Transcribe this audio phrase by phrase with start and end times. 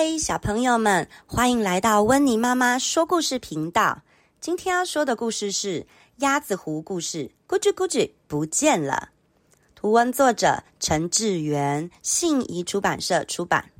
[0.00, 4.02] 嗨，小朋友们，欢迎来到温妮妈妈说故事频道。
[4.40, 5.80] 今天要说的故事是
[6.18, 9.08] 《鸭子湖故事》，咕叽咕叽不见了。
[9.74, 13.72] 图文作者陈志元，信谊出版社出版。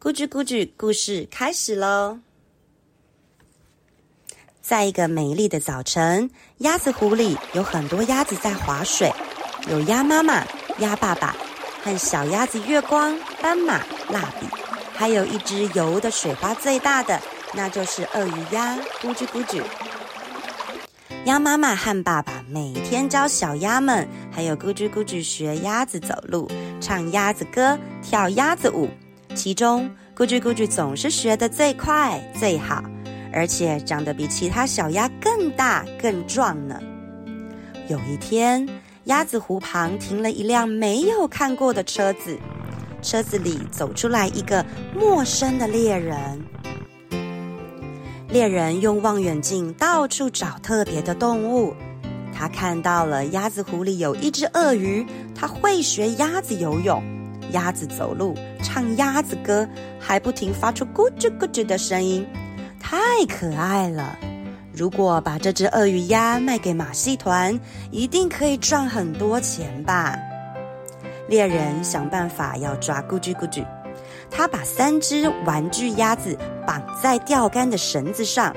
[0.00, 2.20] 咕叽咕叽，故事开始喽！
[4.62, 9.12] 在一个美丽的早晨，鸭子湖里有很多鸭子在划水，
[9.68, 10.42] 有鸭妈妈、
[10.78, 11.36] 鸭爸爸
[11.84, 14.46] 和小鸭子月光、斑马、蜡笔。
[15.00, 17.18] 还有一只游的水花最大的，
[17.54, 19.62] 那就是鳄鱼鸭，咕叽咕叽。
[21.24, 26.46] 鸭妈妈和爸爸每天教小鸭们，还有咕叽咕叽学鸭子走路、
[26.82, 28.90] 唱鸭子歌、跳鸭子舞。
[29.34, 32.84] 其中，咕叽咕叽总是学得最快最好，
[33.32, 36.78] 而且长得比其他小鸭更大更壮呢。
[37.88, 38.68] 有一天，
[39.04, 42.38] 鸭子湖旁停了一辆没有看过的车子。
[43.00, 46.16] 车子里走出来一个陌生的猎人。
[48.28, 51.74] 猎人用望远镜到处找特别的动物。
[52.32, 57.02] 他看到了鸭子湖里有一只鳄鱼，它会学鸭子游泳、
[57.50, 62.26] 鸭子走路、唱鸭子歌，还不停发出咕吱咕吱的声音，
[62.80, 64.16] 太可爱了。
[64.72, 67.58] 如果把这只鳄鱼鸭卖给马戏团，
[67.90, 70.16] 一定可以赚很多钱吧。
[71.30, 73.64] 猎人想办法要抓咕叽咕叽，
[74.32, 78.52] 他把三只玩具鸭子绑在钓竿的绳子上，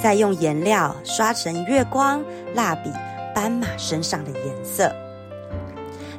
[0.00, 2.22] 再用颜料刷成月光、
[2.54, 2.92] 蜡笔、
[3.34, 4.94] 斑马身上的颜色。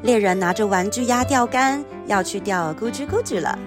[0.02, 3.58] 猎人拿着玩具鸭钓竿要去钓咕叽咕叽了。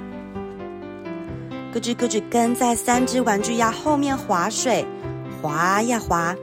[1.72, 4.84] 咕叽咕叽跟在三只玩具鸭后面划水，
[5.40, 6.36] 划呀划，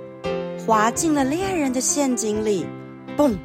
[0.65, 2.65] 划进了猎人的陷阱里，
[3.15, 3.37] 嘣！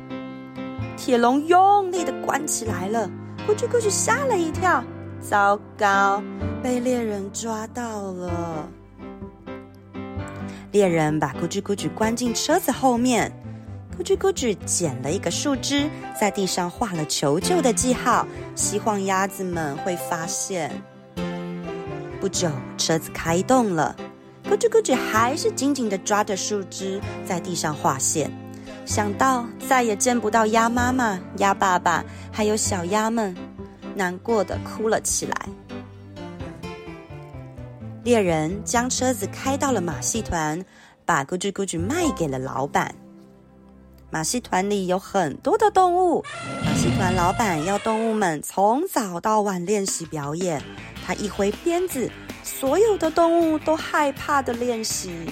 [1.05, 3.06] 铁笼用力的关起来了，
[3.47, 4.83] 咕叽咕叽吓了一跳，
[5.20, 6.22] 糟糕，
[6.62, 8.66] 被猎人抓到了。
[10.72, 13.31] 猎人把咕叽咕叽关进车子后面，
[13.98, 20.72] 咕叽咕叽捡了一个树枝，在地上画了求救的记号，希望鸭子们会发现。
[22.19, 23.94] 不久，车子开动了，
[24.48, 28.32] 咕叽咕叽还是紧紧地抓着树枝，在地上画线。
[28.84, 33.34] 想到再也见不到鸭妈妈、鸭爸爸，还有小鸭们，
[33.95, 35.49] 难过的哭了起来。
[38.03, 40.62] 猎人将车子开到了马戏团，
[41.06, 42.94] 把咕叽咕叽卖给了老板。
[44.11, 46.23] 马戏团里有很多的动物，
[46.65, 50.62] 马戏团老板要动物们从早到晚练习表演。
[51.06, 52.11] 他一挥鞭子，
[52.43, 55.31] 所有的动物都害怕的练习。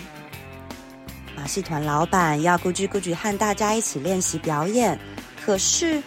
[1.35, 4.99] 马戏团老板要咕叽咕叽和大家一起练习表演，
[5.45, 6.03] 可是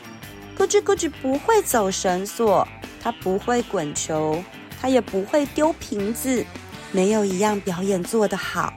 [0.58, 2.66] 咕叽咕叽不会走绳索，
[3.02, 4.42] 他不会滚球，
[4.82, 6.46] 他也不会丢瓶子，
[6.92, 8.74] 没有一样表演做得好。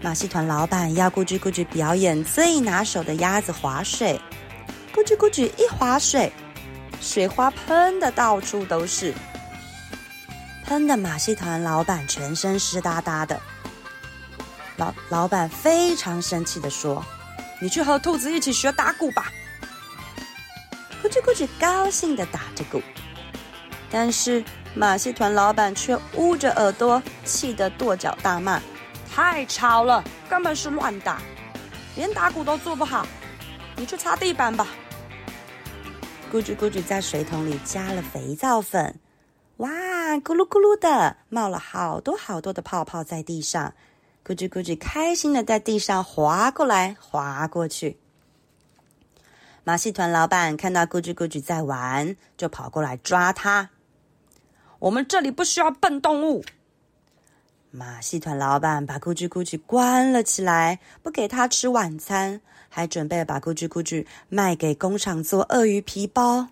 [0.00, 4.20] 马戏团老板要咕叽咕叽表演最拿手的鸭子划水，
[4.94, 6.30] 咕叽咕叽一划水，
[7.00, 9.12] 水花喷的到处都是，
[10.64, 13.40] 喷的马戏团老板全身湿哒哒的。
[14.76, 17.04] 老老板非常生气地说
[17.60, 19.32] ：“你去和兔子一起学打鼓吧。”
[21.02, 22.82] 咕叽咕叽高兴地打着鼓，
[23.90, 24.44] 但是
[24.74, 28.60] 马戏团老板却捂着耳朵，气得跺脚大骂
[29.14, 31.22] ：“太吵了，根本是乱打，
[31.94, 33.06] 连打鼓都做不好，
[33.76, 34.66] 你去擦地板吧。”
[36.32, 38.98] 咕叽咕叽在水桶里加了肥皂粉，
[39.58, 43.72] 哇，咕噜咕噜的冒了好多好多的泡泡在地上。
[44.26, 47.96] 咕叽咕叽开心的在地上滑过来滑过去。
[49.62, 53.70] 马戏团老板看到咕叽咕叽在玩，就跑过来抓他。
[54.80, 56.44] 我们这里不需要笨动物。
[57.70, 66.48] 马戏团老板把咕叽咕叽关了起来，不给他吃晚餐，还准备把咕叽咕叽卖给工厂做鳄鱼皮包。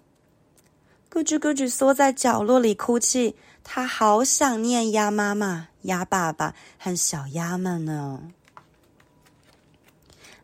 [1.10, 5.68] 咕叽咕叽缩在角落里哭泣，他好想念鸭妈妈。
[5.82, 8.30] 鸭爸爸和小鸭们呢？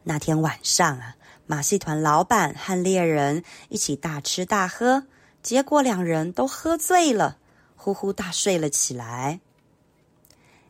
[0.03, 5.05] 那天晚上啊，马戏团老板和猎人一起大吃大喝，
[5.43, 7.39] 结果两人都喝醉了，
[7.75, 9.41] 呼呼大睡了起来。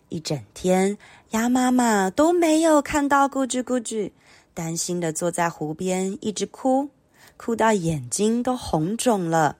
[0.08, 0.98] 一整天，
[1.30, 4.12] 鸭妈妈都没有看到咕叽咕叽，
[4.54, 6.90] 担心的坐在湖边一直哭，
[7.36, 9.56] 哭到眼睛都红肿了。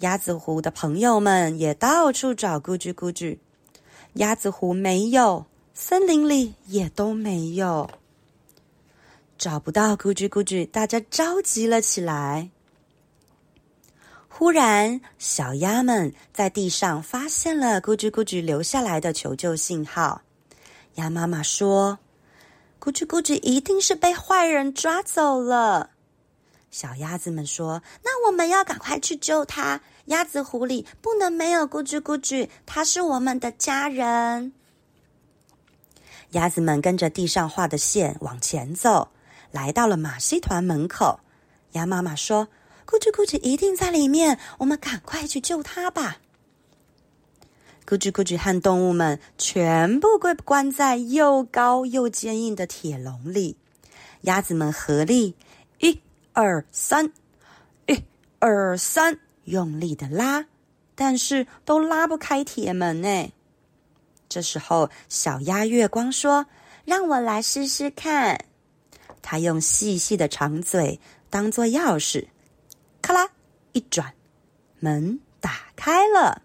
[0.00, 3.38] 鸭子湖的朋友们也到处找咕叽咕叽。
[4.14, 7.90] 鸭子湖没有，森林里也都没有，
[9.38, 12.50] 找不到咕叽咕叽，大家着急了起来。
[14.28, 20.22] 忽然，小鸭们在地上发现了咕叽咕叽留下来的求救信号。
[20.96, 21.98] 鸭妈妈说
[22.80, 25.90] ：“咕叽咕叽一定是被坏人抓走了。”
[26.74, 29.80] 小鸭子们说：“那我们要赶快去救它。
[30.06, 34.52] 鸭子湖里不能没有咕叽咕叽，它是我们的家人。”
[36.34, 39.12] 鸭子们跟着地上画的线往前走，
[39.52, 41.20] 来到了马戏团门口。
[41.74, 42.48] 鸭妈妈说
[42.84, 46.16] ：“咕叽咕叽一定在里面，我们赶快去救它吧。”
[47.86, 53.58] 咕叽咕叽和动物们全部被关在又高又坚硬的铁笼里。
[54.22, 55.36] 鸭子们合力，
[55.78, 56.00] 一、
[56.34, 57.12] 二、三，
[57.86, 58.02] 一、
[58.40, 60.44] 二、三，用力的拉，
[60.96, 63.32] 但是都拉不开铁门呢。
[64.28, 66.46] 这时候，小鸭月光说
[66.84, 68.46] ：“让我来试试看。”
[69.22, 71.00] 它用细细的长嘴
[71.30, 72.26] 当做钥匙，
[73.00, 73.30] 咔啦
[73.72, 74.12] 一转，
[74.80, 76.42] 门打开了。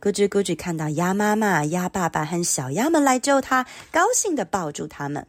[0.00, 5.24] 咕叽咕叽看到鸭妈妈、鸭爸爸和小鸭们来救它，高兴的抱住他们。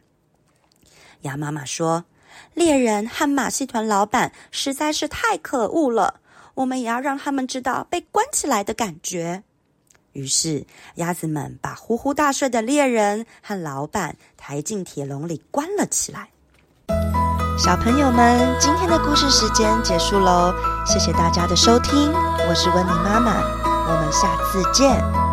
[1.20, 2.04] 鸭妈妈说
[2.54, 6.20] ：“猎人和马戏团老板实在是太可恶了，
[6.54, 9.42] 我们也要让他们知道被关起来的感觉。”
[10.12, 10.64] 于是，
[10.94, 16.28] 鸭子们把呼呼大睡的猎人和老板抬进铁笼里，关了起来。
[17.58, 20.54] 小朋友们，今天的故事时间结束喽，
[20.86, 25.23] 谢谢大家的收听，我是温妮妈妈，我们下次见。